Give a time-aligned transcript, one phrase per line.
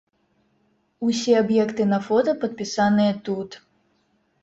[1.09, 3.51] Усе аб'екты на фота падпісаныя тут.